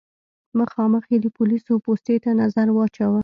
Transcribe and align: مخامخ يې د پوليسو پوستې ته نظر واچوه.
مخامخ 0.59 1.03
يې 1.11 1.17
د 1.21 1.25
پوليسو 1.37 1.73
پوستې 1.85 2.15
ته 2.23 2.31
نظر 2.41 2.67
واچوه. 2.73 3.19